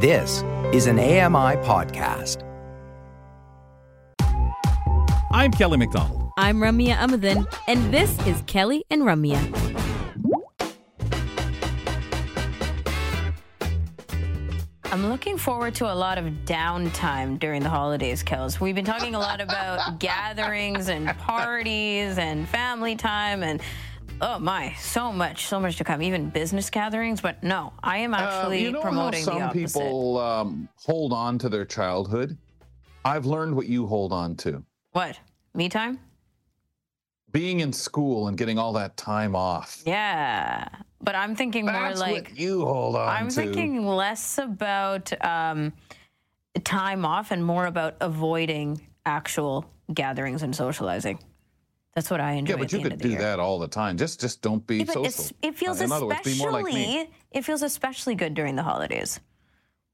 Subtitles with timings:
[0.00, 2.44] This is an AMI podcast.
[5.32, 6.30] I'm Kelly McDonald.
[6.38, 9.88] I'm Ramya Amuthan, and this is Kelly and Ramya.
[14.84, 18.60] I'm looking forward to a lot of downtime during the holidays, Kels.
[18.60, 23.60] We've been talking a lot about gatherings and parties and family time and
[24.20, 26.02] oh my, so much, so much to come.
[26.02, 30.18] Even business gatherings, but no, I am actually uh, you know promoting how some people
[30.18, 32.36] um, hold on to their childhood.
[33.04, 34.62] I've learned what you hold on to:
[34.92, 35.18] What?
[35.54, 35.98] Me time?
[37.30, 39.82] being in school and getting all that time off.
[39.86, 40.68] Yeah,
[41.00, 43.34] but I'm thinking more like you hold on I'm to.
[43.34, 45.72] thinking less about um,
[46.64, 51.18] time off and more about avoiding actual gatherings and socializing.
[51.98, 52.52] That's what I enjoy.
[52.52, 53.18] yeah, but you could do year.
[53.18, 53.96] that all the time.
[53.96, 55.36] Just, just don't be Yeah, social.
[55.42, 57.10] it feels In other words, be more like me.
[57.32, 59.18] it feels especially good during the holidays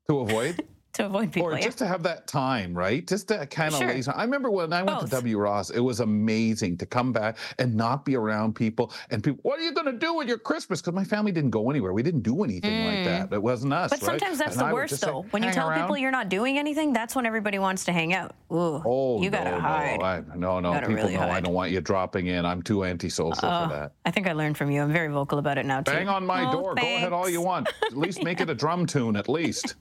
[0.08, 0.62] To avoid,
[0.94, 1.48] to avoid people.
[1.50, 1.64] or yeah.
[1.64, 3.06] just to have that time, right?
[3.06, 3.88] Just to kind of Sure.
[3.88, 4.10] lazy.
[4.10, 5.10] I remember when I went Both.
[5.10, 5.38] to W.
[5.38, 8.92] Ross, it was amazing to come back and not be around people.
[9.10, 10.80] And people, what are you going to do with your Christmas?
[10.80, 11.92] Because my family didn't go anywhere.
[11.92, 13.32] We didn't do anything like that.
[13.34, 13.90] It wasn't us.
[13.92, 14.00] Mm.
[14.00, 14.20] but right?
[14.20, 15.24] sometimes that's And the I worst, though.
[15.30, 15.80] When you tell around.
[15.82, 18.34] people you're not doing anything, that's when everybody wants to hang out.
[18.52, 19.98] Ooh, Oh, you gotta no, hide.
[19.98, 20.78] No, I, no, no.
[20.80, 22.44] People really know I don't want you dropping in.
[22.46, 23.92] I'm too antisocial Oh, for that.
[24.04, 24.82] I think I learned from you.
[24.82, 25.92] I'm very vocal about it now too.
[25.92, 26.74] Bang on my Oh, door.
[26.76, 27.68] Go ahead all you want.
[27.84, 29.74] At least make it a drum tune, at least.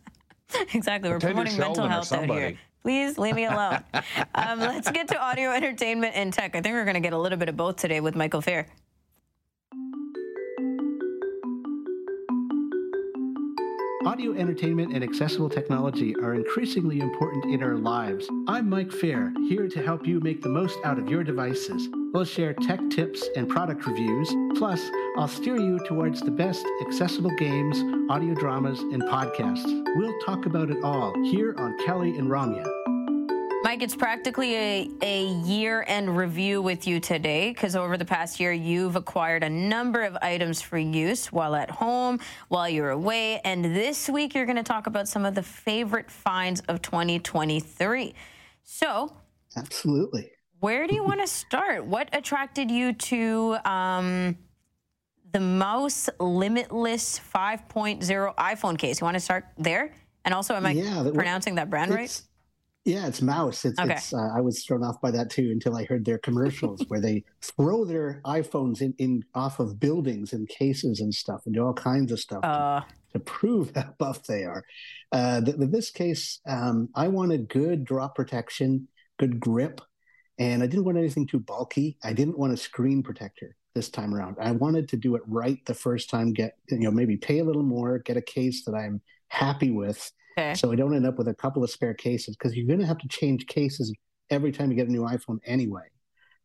[0.73, 1.09] exactly.
[1.09, 2.57] We're promoting mental Sheldon health out here.
[2.83, 3.79] Please leave me alone.
[4.35, 6.55] um, let's get to audio entertainment and tech.
[6.55, 8.67] I think we're going to get a little bit of both today with Michael Feir.
[14.13, 18.29] Audio entertainment and accessible technology are increasingly important in our lives.
[18.47, 21.89] I'm Mike Feir, here to help you make the most out of your devices.
[22.13, 27.35] We'll share tech tips and product reviews, plus, I'll steer you towards the best accessible
[27.37, 29.95] games, audio dramas, and podcasts.
[29.95, 32.92] We'll talk about it all here on Kelly and Ramya.
[33.73, 38.39] Mike, it's practically a, a year end review with you today because over the past
[38.39, 42.19] year, you've acquired a number of items for use while at home,
[42.49, 43.41] while you're away.
[43.43, 48.13] And this week, you're going to talk about some of the favorite finds of 2023.
[48.61, 49.11] So,
[49.57, 50.29] Absolutely.
[50.59, 51.83] where do you want to start?
[51.83, 54.37] What attracted you to um,
[55.31, 59.01] the Mous Limitless 5.0 iPhone case?
[59.01, 59.95] You want to start there?
[60.25, 62.21] And also, am I Yeah, pronouncing that brand right?
[62.85, 63.63] Yeah, it's Mous.
[63.63, 63.93] It's, Okay.
[63.93, 66.99] it's uh, I was thrown off by that too until I heard their commercials where
[66.99, 71.65] they throw their iPhones in, in off of buildings and cases and stuff and do
[71.65, 72.81] all kinds of stuff to- Uh,
[73.13, 74.63] to, prove how buff they are.
[75.13, 79.79] Uh, th- in this case, um, I wanted good drop protection, good grip,
[80.37, 81.97] and I didn't want anything too bulky.
[82.03, 84.35] I didn't want a screen protector this time around.
[84.41, 86.33] I wanted to do it right the first time.
[86.33, 88.99] Get you know maybe pay a little more, get a case that I'm
[89.29, 90.53] happy with okay.
[90.55, 92.85] so I don't end up with a couple of spare cases because you're going to
[92.85, 93.93] have to change cases
[94.29, 95.87] every time you get a new iPhone anyway.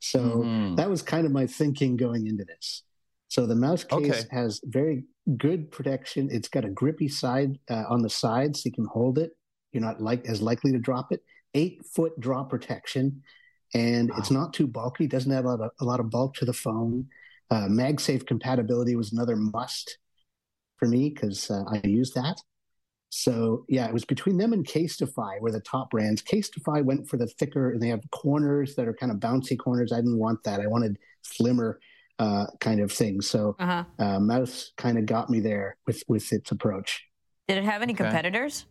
[0.00, 0.76] So Mhm.
[0.76, 2.82] that was kind of my thinking going into this.
[3.28, 4.28] So the Mous case Okay.
[4.30, 5.04] has very
[5.36, 6.28] good protection.
[6.30, 9.32] It's got a grippy side uh, on the side, so you can hold it.
[9.72, 11.22] You're not like as likely to drop it.
[11.54, 13.22] Eight foot drop protection,
[13.74, 15.06] and it's not too bulky.
[15.06, 17.08] Doesn't add a lot of, a lot of bulk to the phone.
[17.50, 19.98] Uh, MagSafe compatibility was another must
[20.76, 22.40] for me because uh, I use that.
[23.10, 26.22] So yeah, it was between them and Casetify were the top brands.
[26.22, 29.92] Casetify went for the thicker, and they have corners that are kind of bouncy corners.
[29.92, 30.60] I didn't want that.
[30.60, 31.80] I wanted slimmer
[32.18, 33.28] uh, kind of things.
[33.30, 33.84] So Uh-huh.
[33.98, 37.04] uh, Mous kind of got me there with with its approach.
[37.46, 38.04] Did it have any Okay.
[38.04, 38.66] competitors?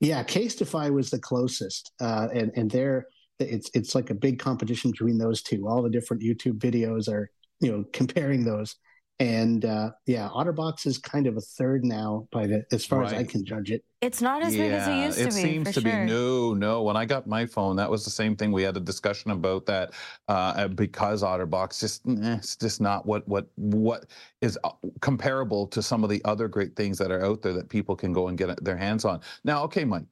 [0.00, 3.06] Yeah, Casetify was the closest, uh, and and they're
[3.38, 5.68] it's it's like a big competition between those two.
[5.68, 7.30] All the different YouTube videos are
[7.60, 8.76] you know comparing those,
[9.20, 13.12] and uh, yeah, OtterBox is kind of a third now by the as far as
[13.12, 13.84] I can judge it.
[14.00, 15.28] It's not as big as it used to be.
[15.28, 16.06] It seems for to sure.
[16.06, 16.82] be no, no.
[16.82, 18.50] When I got my phone, that was the same thing.
[18.50, 19.92] We had a discussion about that
[20.28, 24.06] uh, because OtterBox just it's just not what what what
[24.40, 24.70] is uh,
[25.02, 28.14] comparable to some of the other great things that are out there that people can
[28.14, 29.20] go and get their hands on.
[29.44, 30.06] Now, okay, Mike,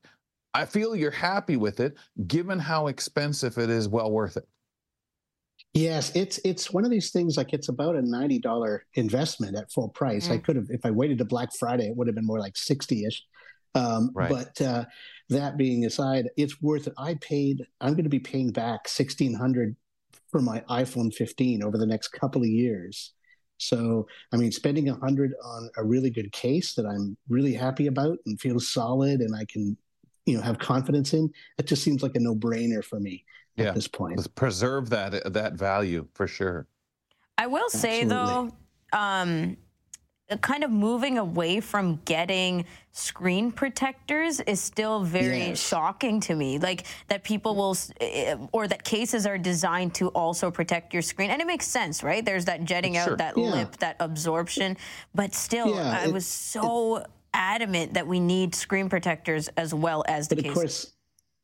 [0.52, 1.96] I feel you're happy with it,
[2.26, 3.88] given how expensive it is.
[3.88, 4.46] Well worth it.
[5.74, 9.70] Yes, it's it's one of these things like it's about a ninety dollar investment at
[9.70, 10.30] full price.
[10.30, 10.44] I Mm.
[10.44, 13.04] could have if I waited to Black Friday, it would have been more like sixty
[13.04, 13.22] ish.
[13.74, 14.30] Um, Right.
[14.30, 14.84] But uh,
[15.28, 16.94] that being aside, it's worth it.
[16.96, 17.66] I paid.
[17.80, 19.76] I'm going to be paying back sixteen hundred
[20.30, 23.12] for my iPhone 15 over the next couple of years.
[23.56, 27.86] So, I mean, spending a hundred on a really good case that I'm really happy
[27.86, 29.76] about and feels solid, and I can,
[30.26, 31.30] you know, have confidence in.
[31.58, 33.24] It just seems like a no brainer for me
[33.58, 33.68] Yeah.
[33.68, 34.16] at this point.
[34.16, 36.66] Let's preserve that that value for sure.
[37.36, 38.50] I will say Absolutely.
[38.92, 39.56] though, um,
[40.42, 45.58] kind of moving away from getting screen protectors is still very Yes.
[45.66, 46.58] shocking to me.
[46.58, 51.30] Like that people will, eh, or that cases are designed to also protect your screen.
[51.30, 52.22] And it makes sense, right?
[52.24, 53.12] There's that jetting Sure.
[53.12, 53.44] out, that Yeah.
[53.50, 54.76] lip, that absorption.
[55.14, 60.04] But still, Yeah, I it- was so adamant that we need screen protectors as well
[60.08, 60.62] as the But of cases.
[60.62, 60.92] course,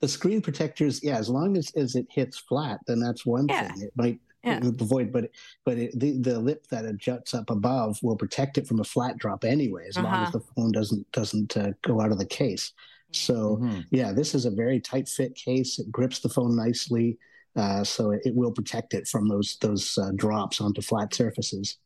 [0.05, 3.73] the screen protectors, yeah, as long as, as it hits flat, then that's one Yeah.
[3.73, 3.83] thing.
[3.85, 4.61] It might Yeah.
[4.63, 5.31] avoid, but
[5.65, 8.85] but it, the the lip that it juts up above will protect it from a
[8.85, 10.25] flat drop anyway, as long Uh-huh.
[10.25, 12.73] as the phone doesn't doesn't uh, go out of the case.
[13.13, 13.87] So Mhm.
[13.91, 15.79] yeah, this is a very tight fit case.
[15.79, 17.17] It grips the phone nicely,
[17.57, 21.79] uh, so it, it will protect it from those those uh, drops onto flat surfaces.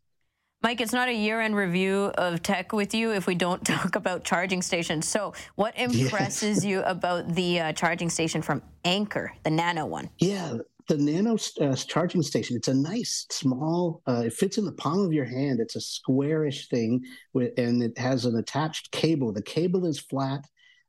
[0.60, 3.94] Mike, it's not a year end review of tech with you if we don't talk
[3.94, 5.08] about charging stations.
[5.08, 10.10] So, what impresses you about the uh, charging station from Anker, the Nano one?
[10.18, 10.58] Yeah,
[10.88, 12.56] the Nano uh, charging station.
[12.56, 14.02] It's a nice, small.
[14.08, 15.60] Uh, it fits in the palm of your hand.
[15.60, 19.32] It's a squarish thing, with, and it has an attached cable.
[19.32, 20.44] The cable is flat,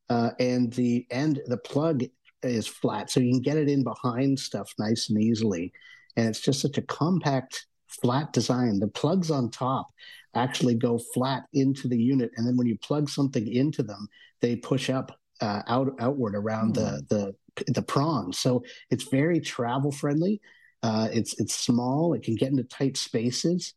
[0.09, 2.05] uh, and the end, the plug
[2.41, 5.71] is flat, so you can get it in behind stuff nice and easily.
[6.15, 7.67] And it's just such a compact,
[8.01, 8.79] flat design.
[8.79, 9.87] The plugs on top
[10.35, 14.07] actually go flat into the unit, and then when you plug something into them,
[14.41, 17.35] they push up uh, out outward around the the
[17.67, 18.39] the prongs.
[18.39, 20.41] So it's very travel friendly.
[20.83, 22.13] Uh, it's it's small.
[22.13, 23.73] It can get into tight spaces,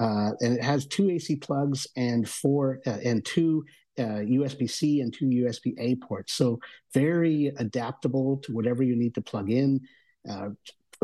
[0.00, 3.64] uh, and it has two AC plugs and four uh, and two
[3.98, 6.32] uh, USB C and two USB A ports.
[6.34, 6.60] So
[6.92, 9.80] very adaptable to whatever you need to plug in.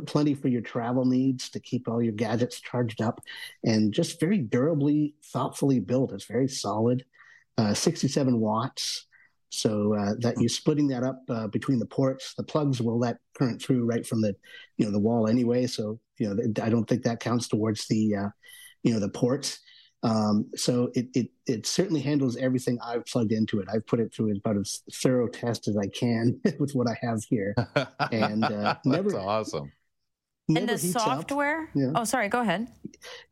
[0.06, 3.20] Plenty for your travel needs to keep all your gadgets charged up,
[3.64, 6.12] and just very durably, thoughtfully built.
[6.12, 7.04] It's very solid.
[7.56, 9.06] Uh, 67 watts.
[9.50, 12.34] So uh, that you're splitting that up uh, between the ports.
[12.34, 14.36] The plugs will let current through right from the,
[14.76, 15.66] you know, the wall anyway.
[15.66, 18.28] So you know, I don't think that counts towards the, uh,
[18.82, 19.60] you know, the ports.
[20.02, 23.68] Um, so it, it it certainly handles everything I've plugged into it.
[23.72, 27.24] I've put it through about as thorough test as I can with what I have
[27.28, 27.54] here.
[28.12, 29.72] And, uh, that's never- awesome.
[30.48, 31.70] And the software?
[31.74, 31.92] Yeah.
[31.94, 32.68] Oh, sorry, go ahead.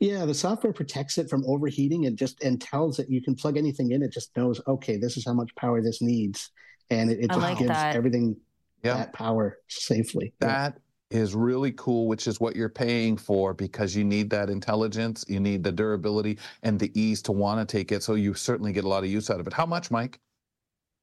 [0.00, 3.56] Yeah, the software protects it from overheating and just and tells it you can plug
[3.56, 4.02] anything in.
[4.02, 6.50] It just knows, okay, this is how much power this needs,
[6.90, 7.96] and it, it just like gives that.
[7.96, 8.36] everything
[8.82, 8.94] Yeah.
[8.98, 10.34] that power safely.
[10.40, 10.48] Yeah.
[10.48, 10.78] That
[11.10, 15.38] is really cool, which is what you're paying for because you need that intelligence, you
[15.40, 18.02] need the durability and the ease to want to take it.
[18.02, 19.52] So you certainly get a lot of use out of it.
[19.52, 20.18] How much, Mike?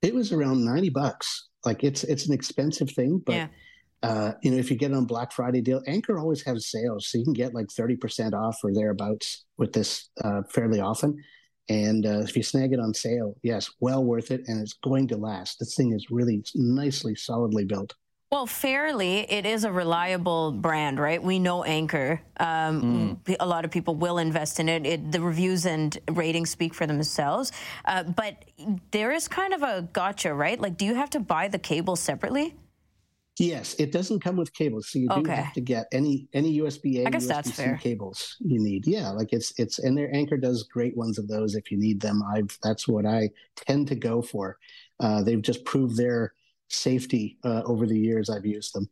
[0.02, 1.48] It was around ninety bucks.
[1.66, 3.48] Like it's it's an expensive thing, but Yeah.
[4.04, 7.08] Uh, you know if you get it on Black Friday deal, Anker always has sales,
[7.08, 11.18] so you can get like thirty percent off or thereabouts with this uh, fairly often.
[11.70, 15.08] And uh, if you snag it on sale, yes, well worth it, and it's going
[15.08, 15.60] to last.
[15.60, 17.96] This thing is really nicely, solidly built.
[18.34, 21.24] Well, fairly, it is a reliable brand, right?
[21.24, 22.20] We know Anker.
[22.40, 24.88] Um, p- A lot of people will invest in it.
[24.88, 25.12] it.
[25.12, 27.52] The reviews and ratings speak for themselves.
[27.86, 28.44] Uh, but
[28.90, 30.60] there is kind of a gotcha, right?
[30.60, 32.56] Like, do you have to buy the cable separately?
[33.40, 35.36] Yes, it doesn't come with cables, so you do Okay.
[35.36, 38.86] have to get any any USB A, guess USB-C cables you need.
[38.86, 42.00] Yeah, like it's it's and their Anker does great ones of those if you need
[42.00, 42.22] them.
[42.24, 44.58] I've that's what I tend to go for.
[45.00, 46.34] Uh, they've just proved their
[46.70, 48.88] safety uh, over the years I've used them.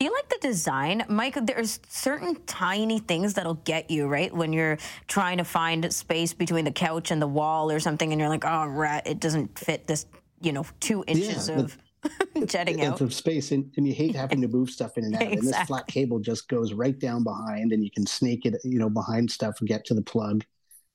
[0.00, 1.38] Do you like the design, Mike?
[1.46, 6.64] There's certain tiny things that'll get you right when you're trying to find space between
[6.64, 9.06] the couch and the wall or something, and you're like, "Oh, rat!
[9.06, 10.06] It doesn't fit this,
[10.40, 11.78] you know, two inches Yeah, of
[12.46, 15.14] jetting It's out." of space, and, and you hate having to move stuff in and
[15.14, 15.22] out.
[15.22, 18.78] And this flat cable just goes right down behind, and you can snake it, you
[18.78, 20.44] know, behind stuff and get to the plug.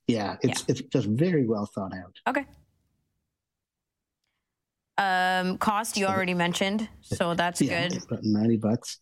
[0.08, 2.16] Yeah, it's it's just very well thought out.
[2.28, 2.46] Okay.
[4.98, 8.04] Um, cost you So- already mentioned, so that's yeah, good.
[8.04, 8.98] about ninety bucks.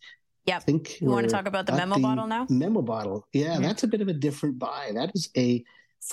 [0.46, 2.46] yeah I think You wanna talk about the memo bottle now?
[2.50, 3.26] Memo bottle.
[3.34, 3.62] Yeah, Mhm.
[3.62, 4.92] that's a bit of a different buy.
[4.94, 5.64] That is a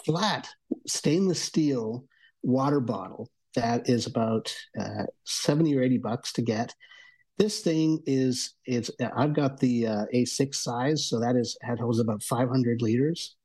[0.05, 0.49] flat
[0.87, 2.07] stainless steel
[2.43, 6.75] water bottle that is about uh, 70 or 80 bucks to get.
[7.38, 11.99] This thing is is I've got the uh, A6 size, so that is that holds
[11.99, 13.37] about 500 liters,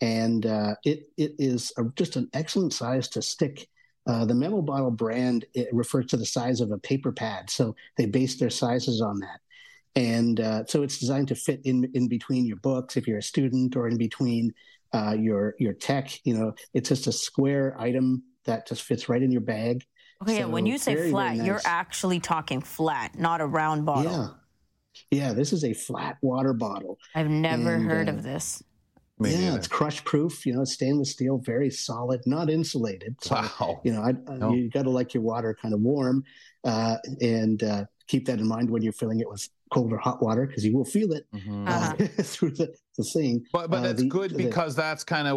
[0.00, 3.68] and uh, it it is a, just an excellent size to stick.
[4.06, 7.76] Uh, the memo bottle brand it refers to the size of a paper pad, so
[7.96, 9.40] they base their sizes on that
[9.98, 13.22] and uh, so it's designed to fit in in between your books if you're a
[13.22, 14.52] student or in between
[14.92, 19.22] uh, your your tech you know it's just a square item that just fits right
[19.22, 19.84] in your bag
[20.20, 23.86] Okay, yeah, when you say very, very flat, you're actually talking flat, not a round
[23.86, 24.10] bottle.
[24.12, 24.26] yeah
[25.12, 28.62] yeah this is a flat water bottle I've never And, heard uh, of this.
[29.20, 29.58] Me yeah neither.
[29.58, 33.80] it's crush proof you know stainless steel very solid not insulated so Wow.
[33.84, 34.54] you know I, uh, No.
[34.54, 36.24] you got to like your water kind of warm
[36.64, 40.20] uh, and uh, keep that in mind when you're filling it with cold or hot
[40.22, 41.68] water because you will feel it Mhm.
[41.68, 41.94] Uh-huh.
[42.00, 43.44] uh, through the, the thing.
[43.52, 45.36] But but Uh, that's the- good the- because that's kind of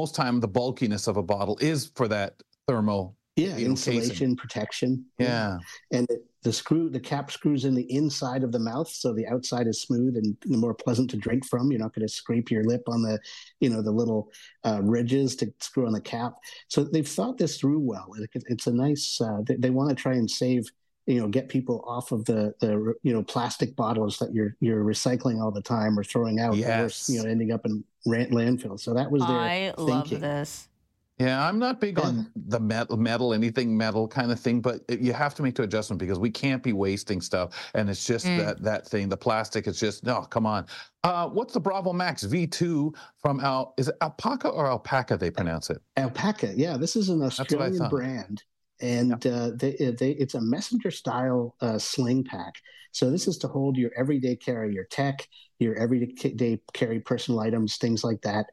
[0.00, 2.34] most time the bulkiness of a bottle is for that
[2.70, 3.16] thermal.
[3.36, 3.94] yeah, you know, casing.
[3.94, 5.04] insulation protection.
[5.18, 5.58] Yeah.
[5.92, 9.26] and the, the screw the cap screws in the inside of the mouth so the
[9.26, 12.64] outside is smooth and more pleasant to drink from you're not going to scrape your
[12.64, 13.18] lip on the
[13.60, 14.30] you know the little
[14.64, 16.32] uh, ridges to screw on the cap
[16.68, 19.94] so they've thought this through well It- it's a nice uh, they, they want to
[19.94, 20.66] try and save
[21.06, 24.82] you know get people off of the the you know plastic bottles that you're you're
[24.82, 27.10] recycling all the time or throwing out or Yes.
[27.10, 30.20] you know ending up in ran- landfill so that was their I love thinking.
[30.20, 30.68] this.
[31.20, 35.12] Yeah, I'm not big on the metal, metal, anything metal kind of thing, but you
[35.12, 38.38] have to make the adjustment because we can't be wasting stuff, and it's just Mm.
[38.38, 39.10] that that thing.
[39.10, 40.22] The plastic is just no.
[40.22, 40.64] Come on,
[41.04, 43.74] uh, what's the Bravo Max V2 from Al?
[43.76, 45.18] Is it alpaca or alpaca?
[45.18, 45.82] They pronounce it.
[45.98, 48.42] Alpaka, yeah, this is an Australian brand,
[48.80, 52.54] and uh, they, they it's a messenger style uh, sling pack.
[52.92, 57.76] So this is to hold your everyday carry, your tech, your everyday carry personal items,
[57.76, 58.46] things like that.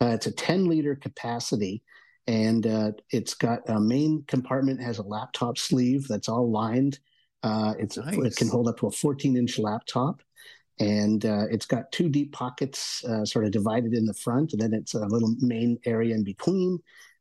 [0.00, 1.82] Uh, it's a 10 liter capacity,
[2.28, 7.00] and uh, it's got a main compartment has a laptop sleeve that's all lined.
[7.42, 10.22] Uh, it's it can hold up to a 14 inch laptop
[10.80, 14.60] and uh, it's got two deep pockets uh, sort of divided in the front and
[14.60, 16.78] then it's a little main area in between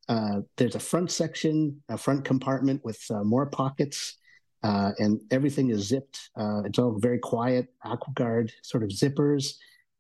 [0.10, 4.18] uh, there's a front section a front compartment with uh, more pockets
[4.64, 9.54] uh, and everything is zipped uh, it's all very quiet aquaguard sort of zippers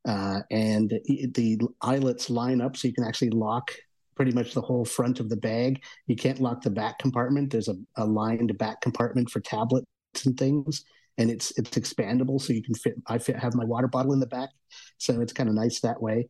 [0.05, 3.71] uh, and it- the eyelets line up so you can actually lock
[4.17, 5.81] pretty much the whole front of the bag.
[6.07, 7.51] You can't lock the back compartment.
[7.51, 9.85] There's a, a lined back compartment for tablets
[10.25, 10.83] and things
[11.19, 14.19] and it's it's expandable so you can fit i fit have my water bottle in
[14.19, 14.49] the back
[14.97, 16.27] so it's kind of nice that way.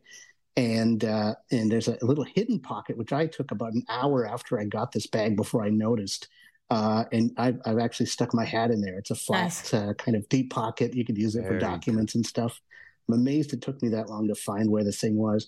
[0.56, 4.60] And uh, and there's a little hidden pocket which i took about an hour after
[4.60, 6.28] i got this bag before i noticed
[6.70, 8.98] uh, and I've, I've actually stuck my hat in there.
[8.98, 9.74] It's a flat Nice.
[9.74, 10.94] uh, kind of deep pocket.
[10.94, 11.66] You could use it Very for good.
[11.66, 12.60] documents and stuff.
[13.08, 15.48] I'm amazed it took me that long to find where the thing was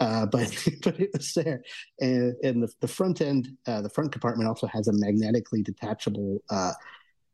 [0.00, 0.48] uh, but
[0.82, 1.62] but it was there.
[2.00, 6.42] And, and the, the front end uh, the front compartment also has a magnetically detachable
[6.50, 6.72] uh,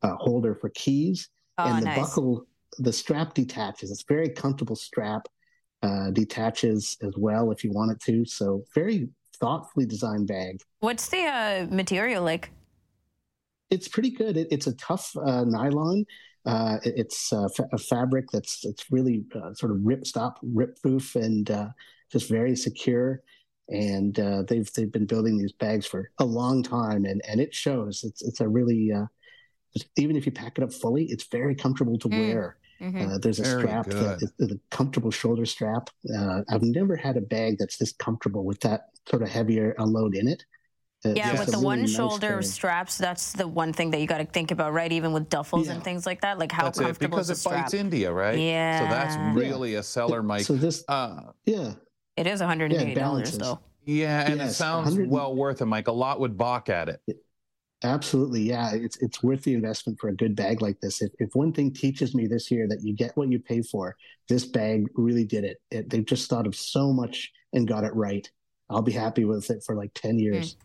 [0.03, 1.29] uh, holder for keys.
[1.59, 1.99] Oh, and the nice.
[1.99, 2.47] buckle
[2.79, 3.91] the strap detaches.
[3.91, 5.29] It's a very comfortable strap
[5.83, 8.25] uh, detaches as well if you want it to.
[8.25, 10.61] So very thoughtfully designed bag.
[10.81, 12.51] What's the uh, material like?
[13.71, 14.37] it's pretty good.
[14.37, 16.05] It, it's a tough uh, nylon.
[16.47, 20.39] Uh, it- it's uh, fa- a fabric that's it's really uh, sort of rip stop
[20.43, 21.69] rip proof and uh,
[22.15, 23.09] just very secure
[23.71, 27.53] and uh, they've they've been building these bags for a long time and and it
[27.65, 29.07] shows it's it's a really uh,
[29.97, 32.19] even if you pack it up fully it's very comfortable to Mm.
[32.21, 33.03] wear Mhm.
[33.03, 34.51] Uh, there's a Very strap that good.
[34.55, 35.85] a comfortable shoulder strap.
[36.19, 40.15] Uh, I've never had a bag that's this comfortable with that sort of heavier unload
[40.21, 40.41] in it.
[41.07, 42.45] Uh, yeah, with the really one nice shoulder bag.
[42.57, 44.93] straps, that's the one thing that you got to think about, right?
[44.99, 47.41] Even with duffels and things like that, like how That's it because is it the
[47.41, 47.63] strap?
[47.65, 48.41] bites India, right?
[48.41, 50.47] Yeah, So that's really a seller, Mike.
[50.47, 51.73] So this, uh, yeah,
[52.17, 53.39] It is 180 Yeah, it dollars balances.
[53.39, 53.61] though.
[53.85, 55.89] yeah, and it sounds 100 well worth it, Mike.
[55.89, 57.01] A lot would balk at it.
[57.83, 58.73] absolutely, yeah.
[58.73, 61.03] It's it's worth the investment for a good bag like this.
[61.03, 63.97] If if one thing teaches me this year that you get what you pay for,
[64.29, 65.59] this bag really did it.
[65.71, 68.31] it they've just thought of so much and got it right.
[68.71, 70.21] I'll be happy with it for like ten hmm.
[70.21, 70.57] years.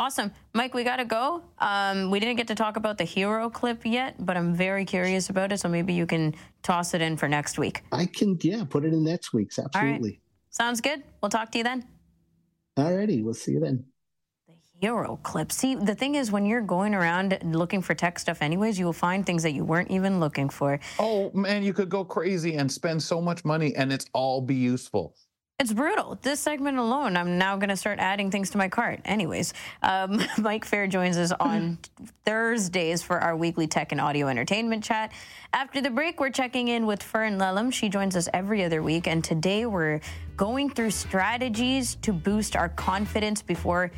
[0.00, 0.32] Awesome.
[0.54, 1.42] Mike, we got to go.
[1.58, 5.28] Um, we didn't get to talk about the hero clip yet, but I'm very curious
[5.28, 5.60] about it.
[5.60, 7.82] So maybe you can toss it in for next week.
[7.92, 9.58] I can, yeah, put it in next week's.
[9.58, 10.22] Absolutely.
[10.48, 11.02] Sounds good.
[11.20, 11.86] We'll talk to you then.
[12.78, 13.84] Alrighty, we'll see you then.
[14.48, 15.52] The hero clip.
[15.52, 18.94] See, the thing is, when you're going around looking for tech stuff, anyways, you will
[18.94, 20.80] find things that you weren't even looking for.
[20.98, 24.54] Oh man, you could go crazy and spend so much money, and it's all be
[24.54, 25.14] useful.
[25.60, 26.18] It's brutal.
[26.22, 29.02] This segment alone, I'm now going to start adding things to my cart.
[29.04, 29.52] Anyways,
[29.82, 31.76] um, Mike Feir joins us on
[32.24, 35.12] Thursdays for our weekly tech and audio entertainment chat.
[35.52, 37.70] After the break, we're checking in with Fern Lulham.
[37.70, 40.00] She joins us every other week, and today we're
[40.34, 43.90] going through strategies to boost our confidence before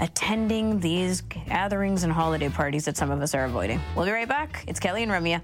[0.00, 3.78] attending these gatherings and holiday parties that some of us are avoiding.
[3.94, 4.64] We'll be right back.
[4.66, 5.42] It's Kelly and Ramya.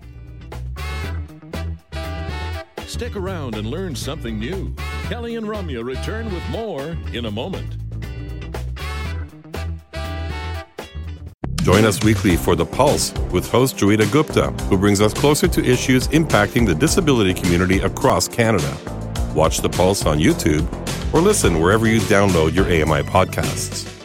[2.86, 4.74] Stick around and learn something new.
[5.08, 7.76] Kelly and Ramya return with more in a moment.
[11.62, 15.64] Join us weekly for The Pulse with host Joita Gupta, who brings us closer to
[15.64, 18.76] issues impacting the disability community across Canada.
[19.34, 20.66] Watch The Pulse on YouTube
[21.12, 23.99] or listen wherever you download your AMI podcasts.